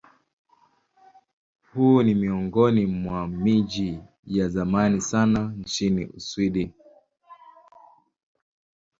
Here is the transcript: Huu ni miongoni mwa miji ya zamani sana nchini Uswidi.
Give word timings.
Huu 1.73 2.03
ni 2.03 2.15
miongoni 2.15 2.85
mwa 2.85 3.27
miji 3.27 3.99
ya 4.27 4.49
zamani 4.49 5.01
sana 5.01 5.53
nchini 5.57 6.05
Uswidi. 6.05 6.71